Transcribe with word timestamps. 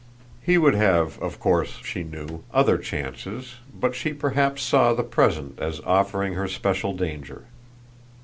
He 0.41 0.57
would 0.57 0.73
have 0.73 1.19
of 1.19 1.39
course, 1.39 1.77
she 1.83 2.01
knew, 2.03 2.43
other 2.51 2.79
chances, 2.79 3.57
but 3.71 3.93
she 3.93 4.13
perhaps 4.13 4.63
saw 4.63 4.93
the 4.95 5.03
present 5.03 5.59
as 5.59 5.79
offering 5.81 6.33
her 6.33 6.47
special 6.47 6.95
danger. 6.95 7.45